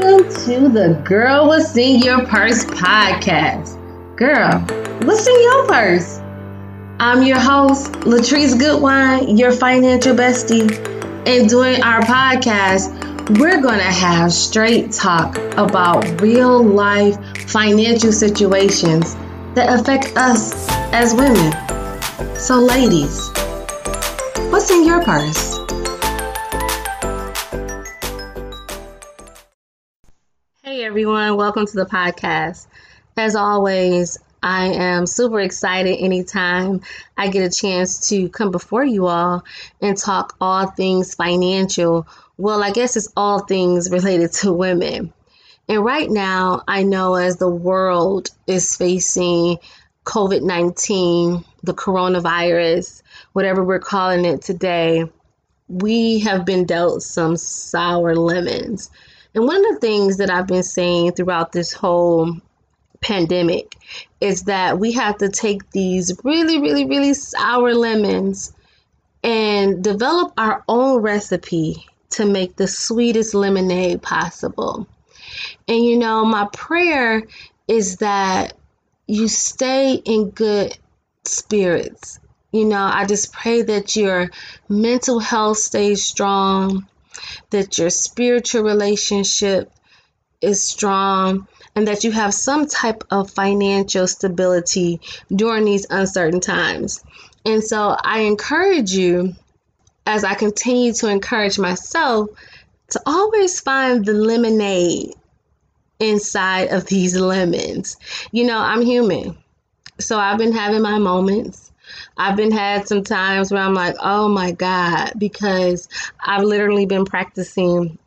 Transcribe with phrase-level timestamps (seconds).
[0.00, 3.76] Welcome to the Girl What's in Your Purse podcast.
[4.16, 4.58] Girl,
[5.06, 6.20] what's in your purse?
[6.98, 10.72] I'm your host, Latrice Goodwine, your financial bestie.
[11.26, 12.88] And during our podcast,
[13.38, 17.16] we're going to have straight talk about real life
[17.50, 19.16] financial situations
[19.54, 21.52] that affect us as women.
[22.38, 23.28] So, ladies,
[24.50, 25.59] what's in your purse?
[30.90, 32.66] Everyone, welcome to the podcast.
[33.16, 36.80] As always, I am super excited anytime
[37.16, 39.44] I get a chance to come before you all
[39.80, 42.08] and talk all things financial.
[42.38, 45.12] Well, I guess it's all things related to women.
[45.68, 49.58] And right now, I know as the world is facing
[50.06, 53.02] COVID 19, the coronavirus,
[53.32, 55.04] whatever we're calling it today,
[55.68, 58.90] we have been dealt some sour lemons.
[59.34, 62.36] And one of the things that I've been saying throughout this whole
[63.00, 63.76] pandemic
[64.20, 68.52] is that we have to take these really, really, really sour lemons
[69.22, 74.86] and develop our own recipe to make the sweetest lemonade possible.
[75.68, 77.22] And you know, my prayer
[77.68, 78.54] is that
[79.06, 80.76] you stay in good
[81.24, 82.18] spirits.
[82.52, 84.30] You know, I just pray that your
[84.68, 86.86] mental health stays strong,
[87.50, 89.72] that your spiritual relationship
[90.40, 95.00] is strong, and that you have some type of financial stability
[95.34, 97.04] during these uncertain times.
[97.44, 99.34] And so I encourage you,
[100.06, 102.30] as I continue to encourage myself,
[102.90, 105.14] to always find the lemonade
[106.00, 107.96] inside of these lemons.
[108.32, 109.36] You know, I'm human.
[109.98, 111.69] So I've been having my moments.
[112.16, 115.88] I've been had some times where I'm like, oh my God, because
[116.20, 117.98] I've literally been practicing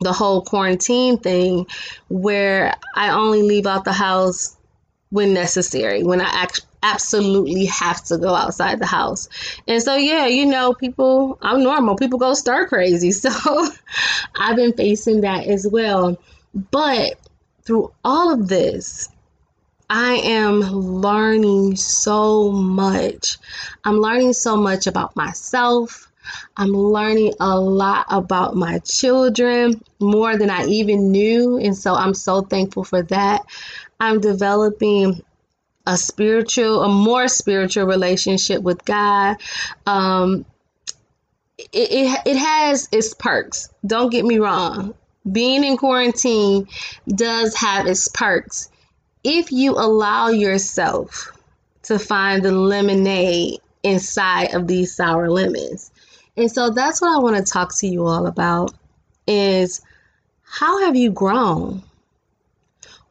[0.00, 1.66] the whole quarantine thing
[2.08, 4.56] where I only leave out the house
[5.10, 9.28] when necessary, when I act- absolutely have to go outside the house.
[9.66, 11.96] And so, yeah, you know, people, I'm normal.
[11.96, 13.12] People go stir crazy.
[13.12, 13.68] So
[14.38, 16.18] I've been facing that as well.
[16.70, 17.18] But
[17.64, 19.08] through all of this,
[19.96, 23.38] I am learning so much.
[23.84, 26.10] I'm learning so much about myself.
[26.56, 31.58] I'm learning a lot about my children, more than I even knew.
[31.58, 33.42] And so I'm so thankful for that.
[34.00, 35.22] I'm developing
[35.86, 39.36] a spiritual, a more spiritual relationship with God.
[39.86, 40.44] Um,
[41.56, 43.68] it, it, it has its perks.
[43.86, 44.94] Don't get me wrong.
[45.30, 46.66] Being in quarantine
[47.06, 48.70] does have its perks
[49.24, 51.32] if you allow yourself
[51.84, 55.90] to find the lemonade inside of these sour lemons.
[56.36, 58.72] And so that's what I want to talk to you all about
[59.26, 59.80] is
[60.42, 61.82] how have you grown?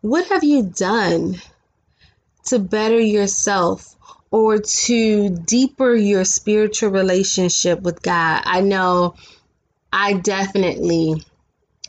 [0.02, 1.42] What have you done
[2.46, 3.96] to better yourself
[4.32, 8.42] or to deeper your spiritual relationship with God?
[8.46, 9.16] I know
[9.92, 11.24] I definitely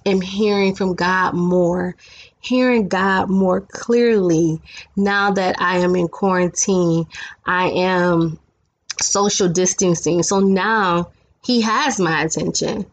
[0.06, 1.96] am hearing from God more
[2.44, 4.60] hearing God more clearly
[4.96, 7.06] now that I am in quarantine.
[7.44, 8.38] I am
[9.00, 10.22] social distancing.
[10.22, 11.10] So now
[11.44, 12.86] He has my attention.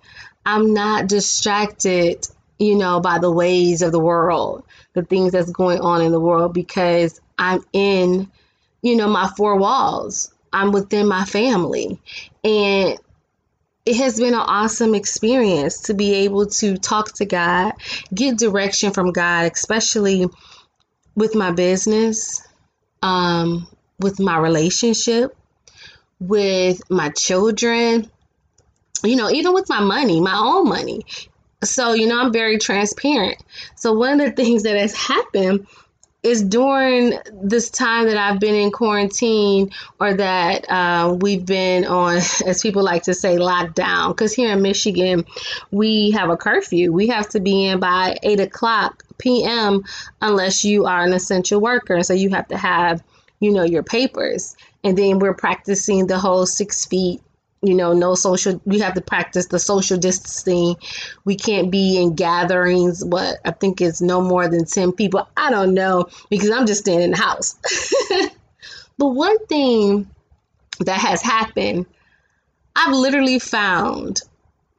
[0.45, 2.25] I'm not distracted,
[2.57, 4.63] you know, by the ways of the world,
[4.94, 8.31] the things that's going on in the world, because I'm in,
[8.81, 10.34] you know, my four walls.
[10.53, 12.00] I'm within my family.
[12.44, 12.97] And
[13.85, 17.73] it has been an awesome experience to be able to talk to God,
[18.13, 20.27] get direction from God, especially
[21.15, 22.41] with my business,
[23.01, 23.67] um,
[23.99, 25.35] with my relationship,
[26.19, 28.09] with my children,
[29.03, 31.05] you know, even with my money, my own money.
[31.63, 33.37] So, you know, I'm very transparent.
[33.75, 35.67] So, one of the things that has happened
[36.23, 42.17] is during this time that I've been in quarantine or that uh, we've been on,
[42.45, 44.09] as people like to say, lockdown.
[44.09, 45.25] Because here in Michigan,
[45.71, 46.91] we have a curfew.
[46.91, 49.84] We have to be in by 8 o'clock p.m.
[50.22, 52.03] unless you are an essential worker.
[52.03, 53.03] So you have to have,
[53.40, 54.55] you know, your papers.
[54.84, 57.22] And then we're practicing the whole six feet
[57.61, 60.75] you know, no social, we have to practice the social distancing.
[61.25, 65.28] We can't be in gatherings, what I think is no more than 10 people.
[65.37, 67.55] I don't know because I'm just staying in the house.
[68.97, 70.09] but one thing
[70.79, 71.85] that has happened,
[72.75, 74.22] I've literally found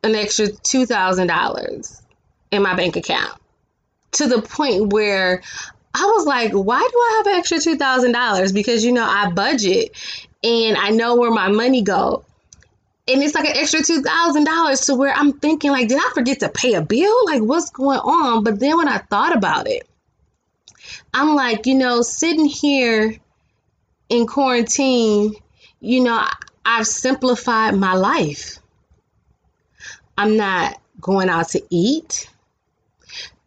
[0.03, 2.03] an extra $2,000
[2.51, 3.41] in my bank account
[4.13, 5.43] to the point where
[5.95, 8.53] I was like, why do I have an extra $2,000?
[8.53, 9.97] Because, you know, I budget
[10.43, 12.25] and I know where my money go
[13.09, 16.11] and it's like an extra two thousand dollars to where I'm thinking like, did I
[16.15, 17.27] forget to pay a bill?
[17.27, 18.45] Like, what's going on?
[18.45, 19.89] But then when I thought about it,
[21.13, 23.17] I'm like, you know, sitting here
[24.09, 25.35] in quarantine,
[25.81, 26.25] you know,
[26.65, 28.59] I've simplified my life.
[30.17, 32.29] I'm not going out to eat.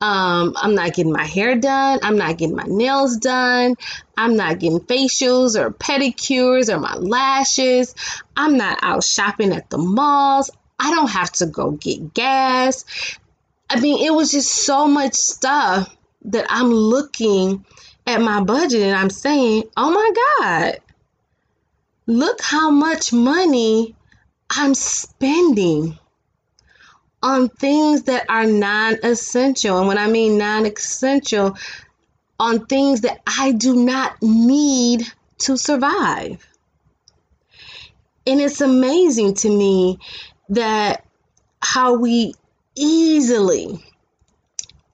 [0.01, 1.99] Um, I'm not getting my hair done.
[2.03, 3.75] I'm not getting my nails done.
[4.17, 7.95] I'm not getting facials or pedicures or my lashes.
[8.35, 10.51] I'm not out shopping at the malls.
[10.77, 12.85] I don't have to go get gas.
[13.69, 15.95] I mean, it was just so much stuff
[16.25, 17.65] that I'm looking
[18.05, 20.79] at my budget and I'm saying, oh my God,
[22.05, 23.95] look how much money
[24.49, 25.97] I'm spending
[27.25, 29.79] on things that are non essential.
[29.79, 31.57] And when I mean non essential,
[32.39, 35.01] on things that I do not need
[35.39, 36.47] to survive.
[38.27, 39.97] And it's amazing to me
[40.49, 41.03] that
[41.61, 42.35] how we
[42.75, 43.83] easily,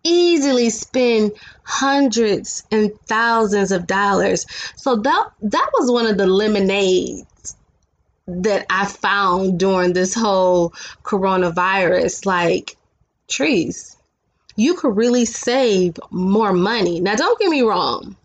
[0.04, 1.34] easily spend
[1.64, 4.46] hundreds and thousands of dollars.
[4.78, 7.26] So that that was one of the lemonades
[8.44, 10.74] that I found during this whole
[11.04, 12.26] coronavirus.
[12.26, 12.78] Like,
[13.28, 13.98] trees,
[14.56, 17.00] you could really save more money.
[17.00, 18.16] Now, don't get me wrong.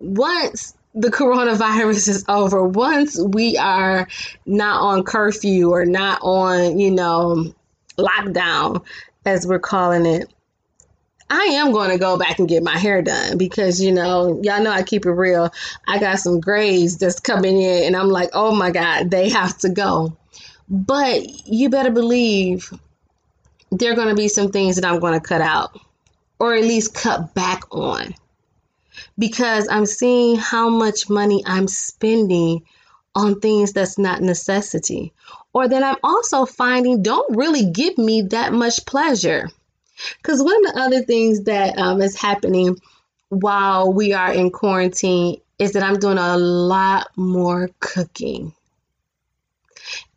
[0.00, 4.08] Once the coronavirus is over, once we are
[4.46, 7.52] not on curfew or not on, you know,
[7.96, 8.84] lockdown,
[9.24, 10.30] as we're calling it,
[11.30, 14.62] I am going to go back and get my hair done because, you know, y'all
[14.62, 15.52] know I keep it real.
[15.86, 19.56] I got some grays that's coming in, and I'm like, oh my God, they have
[19.58, 20.16] to go.
[20.68, 22.72] But you better believe
[23.70, 25.78] there are going to be some things that I'm going to cut out
[26.38, 28.14] or at least cut back on
[29.18, 32.62] because I'm seeing how much money I'm spending
[33.14, 35.12] on things that's not necessity
[35.52, 39.48] or that I'm also finding don't really give me that much pleasure.
[40.18, 42.76] Because one of the other things that um, is happening
[43.28, 48.52] while we are in quarantine is that I'm doing a lot more cooking.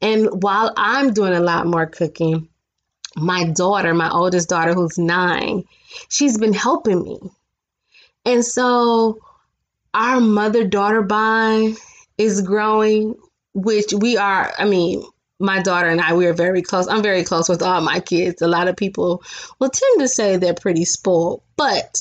[0.02, 2.50] And while I'm doing a lot more cooking,
[3.16, 5.64] my daughter, my oldest daughter, who's nine,
[6.10, 7.20] she's been helping me.
[8.26, 9.20] And so
[9.94, 11.78] our mother daughter bond
[12.18, 13.16] is growing,
[13.54, 15.04] which we are, I mean,
[15.40, 16.88] my daughter and I, we are very close.
[16.88, 18.42] I'm very close with all my kids.
[18.42, 19.24] A lot of people
[19.60, 21.98] will tend to say they're pretty spoiled, but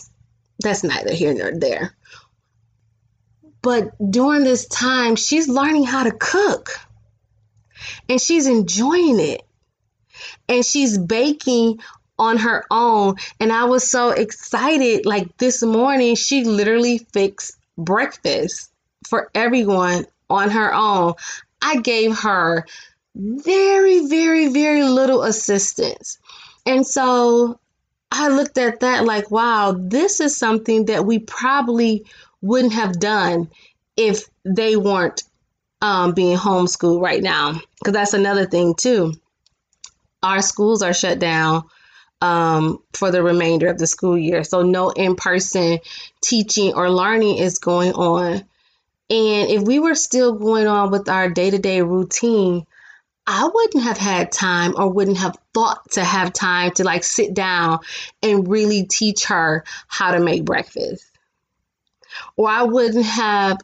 [0.58, 1.94] that's neither here nor there.
[3.62, 6.70] But during this time, she's learning how to cook
[8.08, 9.42] and she's enjoying it.
[10.48, 11.80] And she's baking
[12.18, 13.16] on her own.
[13.40, 15.04] And I was so excited.
[15.04, 18.70] Like this morning, she literally fixed breakfast
[19.06, 21.14] for everyone on her own.
[21.60, 22.66] I gave her
[23.16, 26.18] very, very, very little assistance.
[26.66, 27.58] And so
[28.10, 32.04] I looked at that like, wow, this is something that we probably
[32.42, 33.48] wouldn't have done
[33.96, 35.22] if they weren't
[35.80, 37.60] um, being homeschooled right now.
[37.78, 39.14] Because that's another thing, too.
[40.22, 41.64] Our schools are shut down
[42.20, 44.44] um, for the remainder of the school year.
[44.44, 45.78] So, no in person
[46.22, 48.44] teaching or learning is going on.
[49.08, 52.66] And if we were still going on with our day to day routine,
[53.26, 57.34] I wouldn't have had time or wouldn't have thought to have time to like sit
[57.34, 57.81] down
[58.23, 61.04] and really teach her how to make breakfast.
[62.37, 63.59] Or I wouldn't have,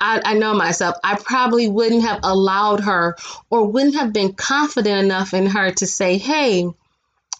[0.00, 3.16] I, I know myself, I probably wouldn't have allowed her
[3.50, 6.68] or wouldn't have been confident enough in her to say, hey,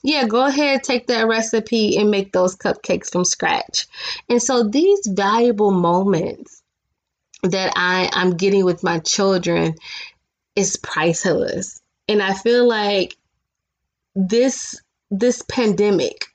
[0.05, 3.89] yeah, go ahead, take that recipe and make those cupcakes from scratch.
[4.29, 6.63] And so these valuable moments
[7.43, 9.75] that I, I'm getting with my children
[10.57, 11.81] is priceless.
[12.09, 13.17] And I feel like
[14.15, 14.81] this
[15.11, 16.27] this pandemic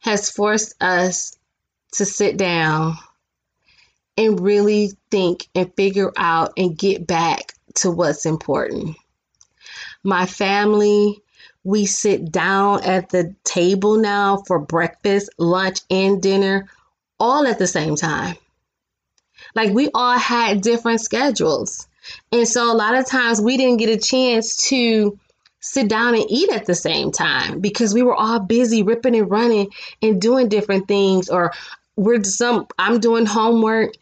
[0.00, 1.36] has forced us
[1.92, 2.96] to sit down
[4.16, 8.96] and really think and figure out and get back to what's important.
[10.02, 11.22] My family,
[11.62, 16.68] we sit down at the table now for breakfast, lunch, and dinner
[17.18, 18.36] all at the same time.
[19.54, 21.86] Like we all had different schedules.
[22.32, 25.18] And so a lot of times we didn't get a chance to
[25.60, 29.30] sit down and eat at the same time because we were all busy ripping and
[29.30, 29.68] running
[30.02, 31.52] and doing different things or
[31.96, 33.92] we're some I'm doing homework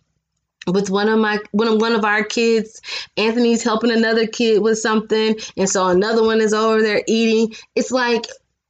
[0.66, 2.80] with one of my one of one of our kids.
[3.16, 7.54] Anthony's helping another kid with something and so another one is over there eating.
[7.74, 8.26] It's like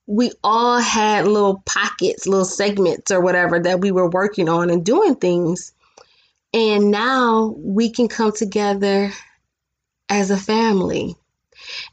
[0.07, 4.85] we all had little pockets little segments or whatever that we were working on and
[4.85, 5.75] doing things
[6.53, 9.11] and now we can come together
[10.09, 11.15] as a family.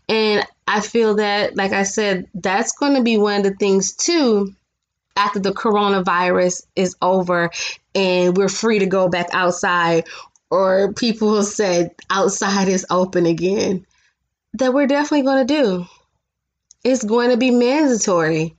[0.08, 3.94] And I feel that, like I said, that's going to be one of the things
[3.94, 4.54] too
[5.18, 7.50] after the coronavirus is over
[7.94, 10.06] and we're free to go back outside,
[10.50, 13.86] or people said outside is open again,
[14.54, 15.86] that we're definitely going to do.
[16.84, 18.56] It's going to be mandatory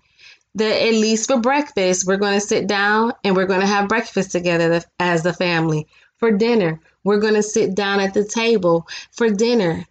[0.56, 3.88] that at least for breakfast, we're going to sit down and we're going to have
[3.88, 5.86] breakfast together as the family.
[6.16, 9.86] For dinner, we're going to sit down at the table for dinner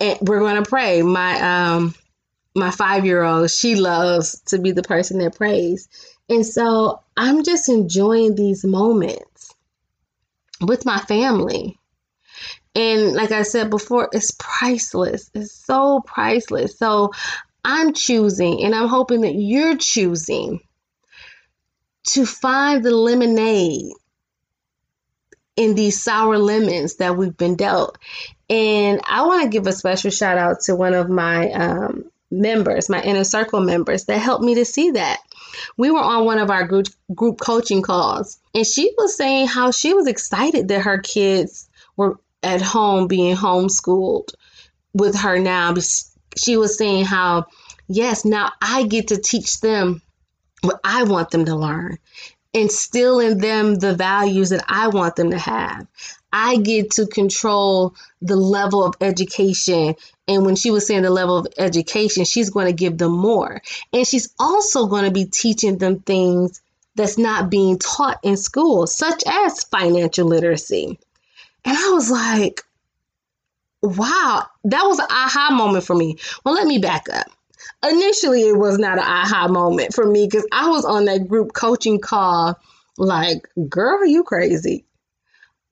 [0.00, 1.02] and we're going to pray.
[1.02, 1.40] My
[1.74, 1.94] um
[2.54, 5.88] my 5-year-old, she loves to be the person that prays.
[6.28, 9.54] And so I'm just enjoying these moments
[10.60, 11.78] with my family.
[12.74, 15.30] And like I said before, it's priceless.
[15.34, 16.76] It's so priceless.
[16.78, 17.12] So
[17.70, 20.60] I'm choosing, and I'm hoping that you're choosing
[22.04, 23.92] to find the lemonade
[25.54, 27.98] in these sour lemons that we've been dealt.
[28.48, 32.88] And I want to give a special shout out to one of my um, members,
[32.88, 35.20] my inner circle members, that helped me to see that.
[35.76, 39.72] We were on one of our group, group coaching calls, and she was saying how
[39.72, 44.32] she was excited that her kids were at home being homeschooled
[44.94, 45.74] with her now.
[46.38, 47.46] She was saying how,
[47.88, 50.02] yes, now I get to teach them
[50.62, 51.98] what I want them to learn
[52.52, 55.86] instill in them the values that I want them to have.
[56.32, 59.94] I get to control the level of education.
[60.26, 63.62] And when she was saying the level of education, she's going to give them more.
[63.92, 66.60] And she's also going to be teaching them things
[66.94, 70.98] that's not being taught in school, such as financial literacy.
[71.64, 72.62] And I was like,
[73.82, 76.16] wow, that was an aha moment for me.
[76.44, 77.26] Well, let me back up
[77.82, 81.52] initially it was not an aha moment for me because I was on that group
[81.52, 82.58] coaching call
[82.96, 84.84] like, girl, you crazy.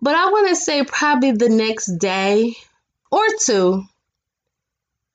[0.00, 2.54] But I want to say probably the next day
[3.10, 3.82] or two,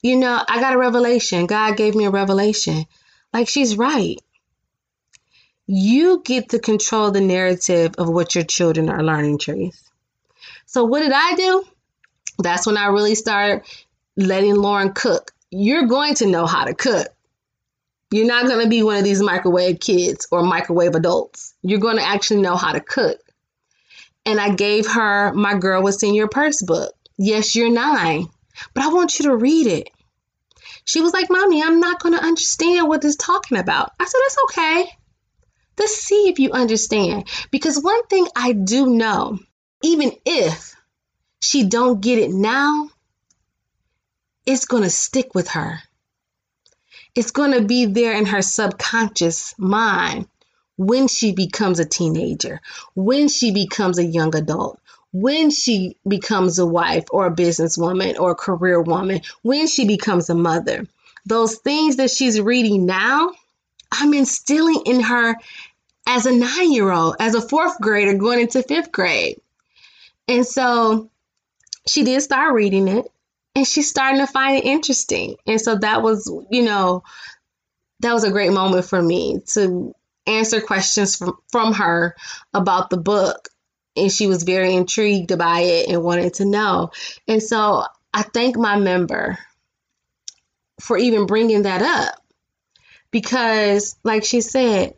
[0.01, 1.45] you know, I got a revelation.
[1.45, 2.85] God gave me a revelation.
[3.31, 4.17] Like she's right.
[5.67, 9.81] You get to control the narrative of what your children are learning, Trees.
[10.65, 11.63] So what did I do?
[12.41, 13.63] That's when I really started
[14.17, 17.07] letting Lauren cook you're going to know how to cook.
[18.09, 21.53] You're not going to be one of these microwave kids or microwave adults.
[21.61, 23.19] You're going to actually know how to cook.
[24.25, 26.93] And I gave her my Girl What's in Your Purse book.
[27.17, 28.27] Yes, you're nine,
[28.73, 29.89] but I want you to read it.
[30.85, 33.91] She was like, Mommy, I'm not going to understand what this talking about.
[33.99, 34.85] I said, That's okay.
[35.77, 37.27] Let's see if you understand.
[37.49, 39.39] Because one thing I do know,
[39.83, 40.75] even if
[41.41, 42.89] she don't get it now,
[44.45, 45.79] it's going to stick with her.
[47.13, 50.27] It's going to be there in her subconscious mind
[50.77, 52.61] when she becomes a teenager,
[52.95, 54.79] when she becomes a young adult,
[55.11, 60.29] when she becomes a wife or a businesswoman or a career woman, when she becomes
[60.29, 60.87] a mother.
[61.25, 63.31] Those things that she's reading now,
[63.91, 65.35] I'm instilling in her
[66.07, 69.39] as a nine year old, as a fourth grader going into fifth grade.
[70.27, 71.10] And so
[71.87, 73.05] she did start reading it
[73.55, 75.35] and she's starting to find it interesting.
[75.45, 77.03] And so that was, you know,
[77.99, 79.93] that was a great moment for me to
[80.25, 82.15] answer questions from, from her
[82.53, 83.49] about the book.
[83.95, 86.91] And she was very intrigued by it and wanted to know.
[87.27, 87.83] And so
[88.13, 89.37] I thank my member
[90.79, 92.21] for even bringing that up
[93.11, 94.93] because, like she said,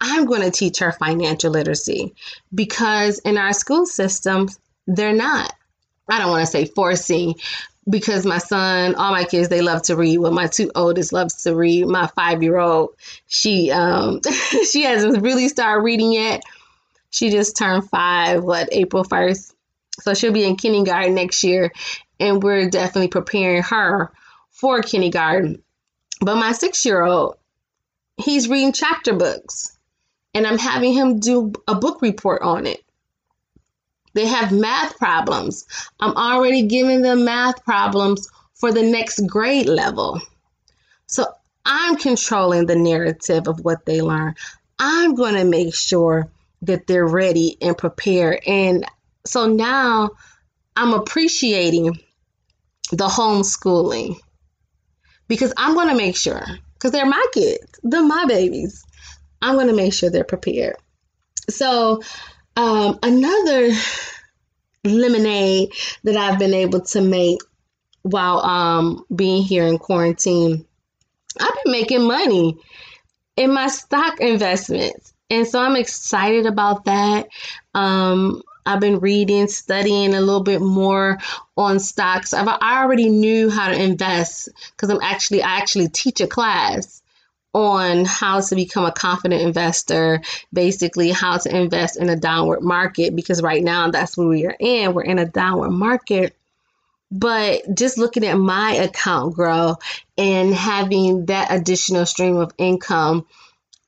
[0.00, 2.14] I'm going to teach her financial literacy
[2.52, 4.48] because in our school system,
[4.88, 5.54] they're not.
[6.08, 7.34] I don't want to say forcing,
[7.88, 10.18] because my son, all my kids, they love to read.
[10.18, 11.86] Well, my two oldest loves to read.
[11.86, 12.90] My five year old,
[13.26, 14.20] she um
[14.70, 16.42] she hasn't really started reading yet.
[17.10, 19.54] She just turned five, what April first,
[20.00, 21.72] so she'll be in kindergarten next year,
[22.18, 24.12] and we're definitely preparing her
[24.50, 25.62] for kindergarten.
[26.20, 27.36] But my six year old,
[28.16, 29.76] he's reading chapter books,
[30.34, 32.82] and I'm having him do a book report on it.
[34.14, 35.66] They have math problems.
[36.00, 40.20] I'm already giving them math problems for the next grade level.
[41.06, 41.26] So
[41.64, 44.34] I'm controlling the narrative of what they learn.
[44.78, 46.28] I'm going to make sure
[46.62, 48.40] that they're ready and prepared.
[48.46, 48.84] And
[49.26, 50.10] so now
[50.76, 51.98] I'm appreciating
[52.90, 54.16] the homeschooling
[55.28, 58.84] because I'm going to make sure, because they're my kids, they're my babies.
[59.40, 60.76] I'm going to make sure they're prepared.
[61.48, 62.02] So
[62.56, 63.70] um, another
[64.84, 65.72] lemonade
[66.04, 67.40] that I've been able to make
[68.02, 70.66] while um, being here in quarantine,
[71.40, 72.58] I've been making money
[73.36, 75.14] in my stock investments.
[75.30, 77.28] And so I'm excited about that.
[77.74, 81.18] Um, I've been reading, studying a little bit more
[81.56, 82.32] on stocks.
[82.32, 87.01] I've, I already knew how to invest because I'm actually I actually teach a class
[87.54, 90.20] on how to become a confident investor,
[90.52, 94.56] basically how to invest in a downward market because right now that's where we are
[94.58, 94.94] in.
[94.94, 96.34] We're in a downward market.
[97.10, 99.76] But just looking at my account grow
[100.16, 103.26] and having that additional stream of income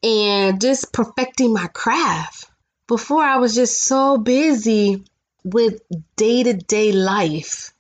[0.03, 2.51] and just perfecting my craft.
[2.87, 5.05] Before I was just so busy
[5.43, 5.81] with
[6.17, 7.73] day to day life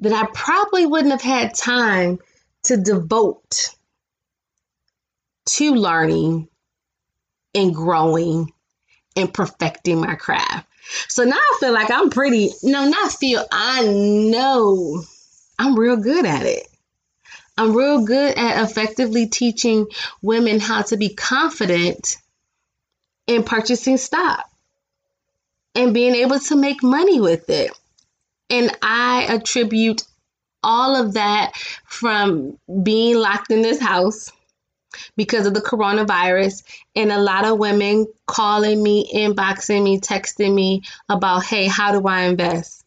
[0.00, 2.18] that I probably wouldn't have had time
[2.64, 3.76] to devote
[5.44, 6.48] to learning
[7.54, 8.52] and growing
[9.16, 10.68] and perfecting my craft.
[11.08, 15.02] So now I feel like I'm pretty, no, not feel, I know
[15.58, 16.66] I'm real good at it.
[17.56, 19.86] I'm real good at effectively teaching
[20.22, 22.16] women how to be confident
[23.26, 24.48] in purchasing stock
[25.74, 27.70] and being able to make money with it.
[28.50, 30.02] And I attribute
[30.62, 31.52] all of that
[31.86, 34.30] from being locked in this house
[35.16, 36.62] because of the coronavirus
[36.94, 42.06] and a lot of women calling me, inboxing me, texting me about, hey, how do
[42.06, 42.84] I invest?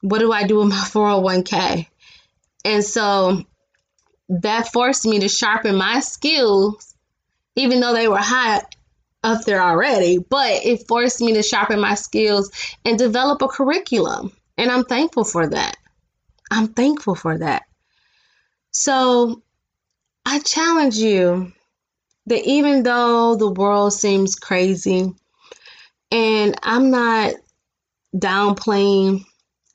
[0.00, 1.86] What do I do with my 401k?
[2.64, 3.44] And so
[4.28, 6.94] that forced me to sharpen my skills,
[7.54, 8.62] even though they were high
[9.22, 12.50] up there already, but it forced me to sharpen my skills
[12.84, 14.32] and develop a curriculum.
[14.56, 15.76] And I'm thankful for that.
[16.50, 17.64] I'm thankful for that.
[18.70, 19.42] So
[20.28, 21.52] I challenge you
[22.26, 25.14] that even though the world seems crazy,
[26.10, 27.34] and I'm not
[28.12, 29.24] downplaying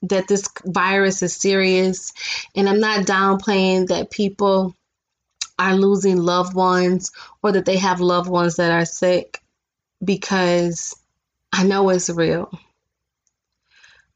[0.02, 2.12] that this virus is serious,
[2.54, 4.76] and I'm not downplaying that people
[5.58, 9.40] are losing loved ones or that they have loved ones that are sick
[10.04, 10.94] because
[11.54, 12.52] I know it's real.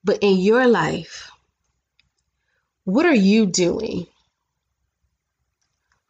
[0.04, 1.32] But in your life,
[2.84, 4.08] what are you doing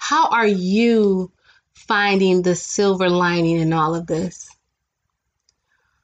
[0.08, 1.32] how are you
[1.74, 4.48] finding the silver lining in all of this?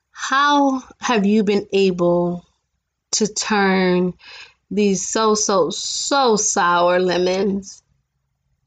[0.09, 2.43] How have you been able
[3.11, 4.15] to turn
[4.71, 7.83] these so, so, so sour lemons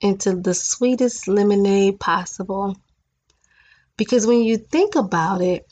[0.01, 2.77] into the sweetest lemonade possible?
[3.97, 5.67] Because when you think about it,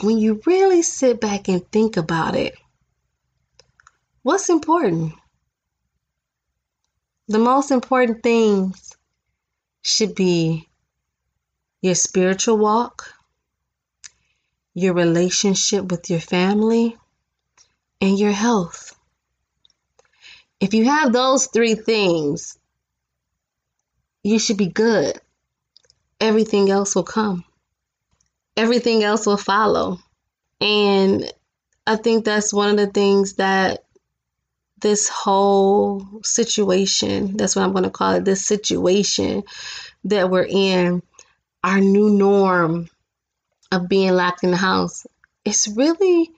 [0.00, 2.54] when you really sit back and think about it,
[4.22, 5.12] what's important?
[7.28, 8.96] The most important things
[9.82, 10.68] should be
[11.82, 13.12] your spiritual walk,
[14.74, 16.96] your relationship with your family,
[18.00, 18.96] and your health.
[20.60, 22.58] If you have those three things,
[24.22, 25.20] you should be good.
[26.20, 27.44] Everything else will come,
[28.56, 29.98] everything else will follow.
[30.60, 31.30] And
[31.86, 33.85] I think that's one of the things that
[34.80, 39.42] this whole situation that's what I'm going to call it this situation
[40.04, 41.02] that we're in,
[41.64, 42.88] our new norm
[43.72, 45.06] of being locked in the house,
[45.44, 46.30] it's really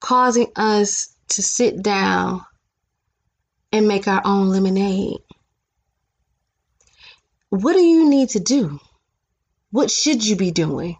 [0.00, 2.44] causing us to sit down
[3.72, 5.18] and make our own lemonade.
[7.48, 8.80] What do you need to do?
[9.70, 10.96] What should you be doing?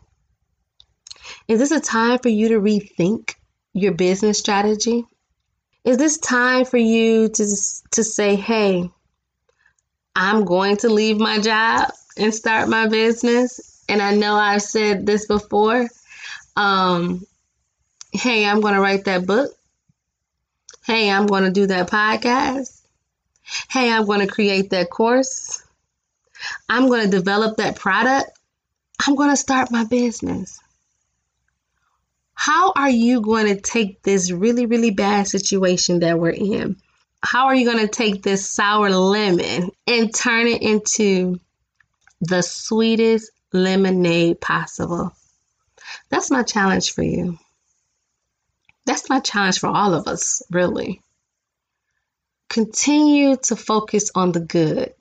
[1.48, 3.34] Is this a time for you to rethink
[3.72, 5.04] your business strategy?
[5.84, 7.46] Is this time for you to
[7.92, 8.88] to say, "Hey,
[10.14, 13.82] I'm going to leave my job and start my business"?
[13.88, 15.88] And I know I've said this before.
[16.56, 17.26] Um,
[18.12, 19.50] hey, I'm going to write that book.
[20.86, 22.80] Hey, I'm going to do that podcast.
[23.68, 25.62] Hey, I'm going to create that course.
[26.68, 28.30] I'm going to develop that product.
[29.06, 30.60] I'm going to start my business.
[32.34, 36.76] How are you going to take this really, really bad situation that we're in?
[37.22, 41.38] How are you going to take this sour lemon and turn it into
[42.20, 45.12] the sweetest lemonade possible?
[46.08, 47.38] That's my challenge for you.
[48.86, 51.00] That's my challenge for all of us, really.
[52.48, 54.92] Continue to focus on the good.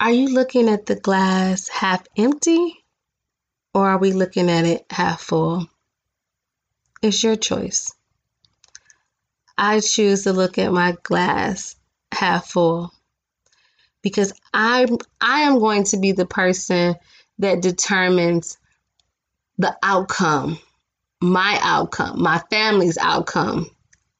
[0.00, 2.77] Are you looking at the glass half empty
[3.74, 5.66] or are we looking at it half full?
[7.02, 7.92] It's your choice.
[9.56, 11.76] I choose to look at my glass
[12.12, 12.92] half full
[14.02, 14.86] because I
[15.20, 16.94] I am going to be the person
[17.38, 18.58] that determines
[19.58, 20.58] the outcome,
[21.20, 23.70] my outcome, my family's outcome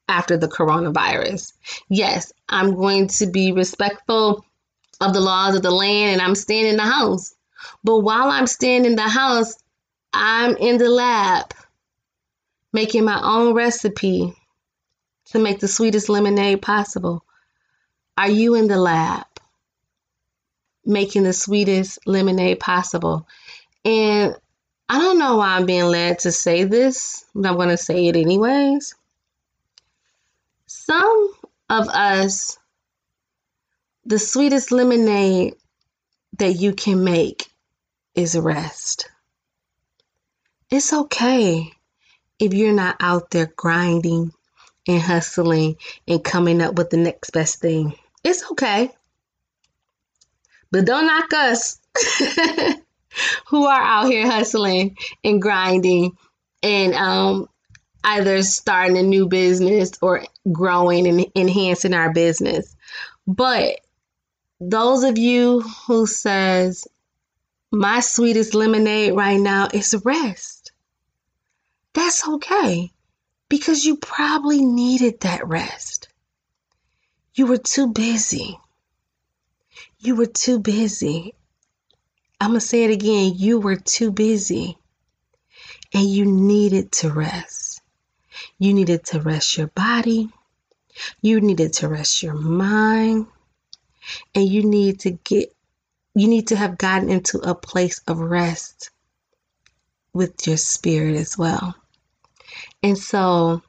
[0.07, 1.53] after the coronavirus.
[1.89, 4.45] Yes, I'm going to be respectful
[4.99, 7.33] of the laws of the land and I'm staying in the house.
[7.83, 9.55] But while I'm staying in the house,
[10.13, 11.53] I'm in the lab
[12.73, 14.33] making my own recipe
[15.25, 17.23] to make the sweetest lemonade possible.
[18.17, 19.25] Are you in the lab
[20.85, 23.27] making the sweetest lemonade possible?
[23.85, 24.35] And
[24.87, 28.07] I don't know why I'm being led to say this, but I'm going to say
[28.07, 28.95] it anyways.
[30.65, 31.31] Some
[31.69, 32.57] of us,
[34.05, 35.55] the sweetest lemonade
[36.39, 37.48] that you can make
[38.19, 39.09] is rest.
[40.69, 41.71] It's okay
[42.37, 44.33] if you're not out there grinding
[44.87, 45.77] and hustling
[46.07, 47.95] and coming up with the next best thing.
[48.23, 48.91] It's okay.
[50.69, 51.79] But don't knock us
[53.47, 56.17] who are out here hustling and grinding
[56.61, 57.47] and um,
[58.03, 62.75] either starting a new business or growing and enhancing our business.
[63.25, 63.79] But
[64.59, 66.85] those of you who says
[67.71, 70.71] my sweetest lemonade right now is rest.
[71.93, 72.91] That's okay
[73.49, 76.07] because you probably needed that rest.
[77.33, 78.59] You were too busy.
[79.99, 81.33] You were too busy.
[82.41, 83.33] I'm going to say it again.
[83.35, 84.77] You were too busy
[85.93, 87.81] and you needed to rest.
[88.57, 90.29] You needed to rest your body.
[91.21, 93.27] You needed to rest your mind.
[94.33, 95.53] And you need to get,
[96.15, 98.91] you need to have gotten into a place of rest
[100.13, 101.75] with your spirit as well.
[102.81, 103.61] And so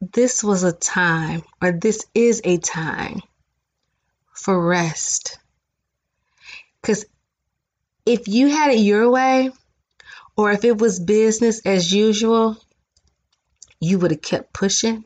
[0.00, 3.20] this was a time, or this is a time
[4.32, 5.38] for rest.
[6.80, 7.06] Because
[8.06, 9.50] if you had it your way,
[10.36, 12.56] or if it was business as usual,
[13.80, 15.04] you would have kept pushing,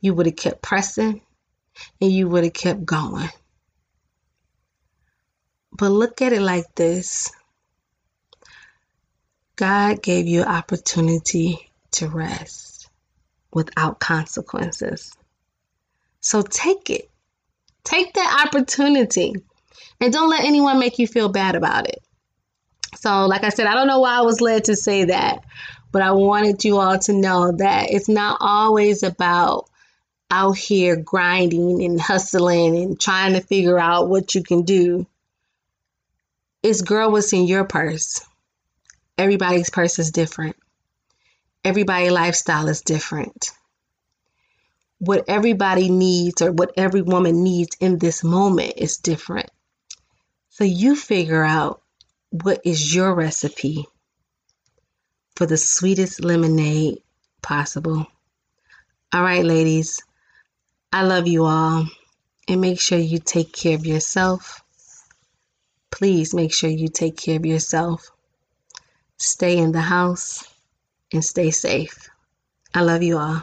[0.00, 1.20] you would have kept pressing,
[2.00, 3.28] and you would have kept going.
[5.78, 7.30] But look at it like this
[9.56, 12.90] God gave you opportunity to rest
[13.52, 15.16] without consequences.
[16.20, 17.10] So take it.
[17.84, 19.34] Take that opportunity
[20.00, 22.02] and don't let anyone make you feel bad about it.
[22.96, 25.44] So, like I said, I don't know why I was led to say that,
[25.92, 29.68] but I wanted you all to know that it's not always about
[30.30, 35.06] out here grinding and hustling and trying to figure out what you can do.
[36.68, 38.20] It's girl, what's in your purse?
[39.16, 40.54] Everybody's purse is different.
[41.64, 43.52] Everybody's lifestyle is different.
[44.98, 49.48] What everybody needs or what every woman needs in this moment is different.
[50.50, 51.80] So you figure out
[52.28, 53.86] what is your recipe
[55.36, 56.98] for the sweetest lemonade
[57.40, 58.06] possible.
[59.10, 60.02] All right, ladies,
[60.92, 61.86] I love you all.
[62.46, 64.62] And make sure you take care of yourself.
[65.90, 68.10] Please make sure you take care of yourself.
[69.16, 70.44] Stay in the house
[71.12, 72.08] and stay safe.
[72.74, 73.42] I love you all.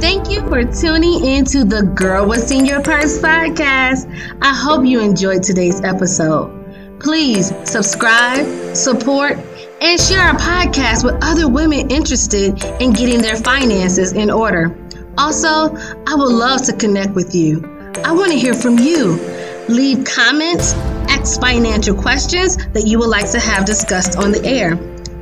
[0.00, 4.08] Thank you for tuning into the Girl What's in Your Purse podcast.
[4.42, 6.98] I hope you enjoyed today's episode.
[6.98, 9.38] Please subscribe, support,
[9.80, 14.76] and share our podcast with other women interested in getting their finances in order.
[15.18, 17.60] Also, I would love to connect with you.
[18.04, 19.20] I want to hear from you.
[19.68, 20.74] Leave comments,
[21.08, 24.78] ask financial questions that you would like to have discussed on the air.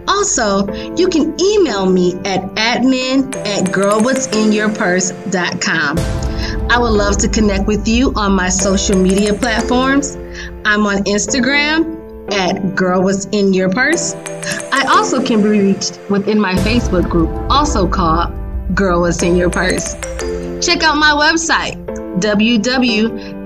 [0.09, 0.66] Also,
[0.97, 5.99] you can email me at admin at girlwhat'sinyourpurse.com.
[6.71, 10.16] I would love to connect with you on my social media platforms.
[10.64, 12.01] I'm on Instagram
[12.33, 14.14] at Girl What's in Your Purse.
[14.73, 18.33] I also can be reached within my Facebook group, also called
[18.75, 19.95] Girl What's in Your Purse.
[20.64, 21.77] Check out my website,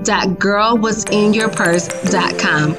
[0.05, 2.77] www.girlwhat'sinyourpurse.com.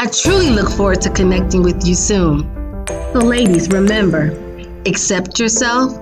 [0.00, 2.48] I truly look forward to connecting with you soon.
[2.86, 4.32] So, ladies, remember
[4.86, 5.92] accept yourself,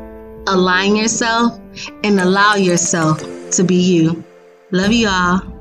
[0.46, 1.58] align yourself,
[2.04, 4.22] and allow yourself to be you.
[4.70, 5.55] Love you all.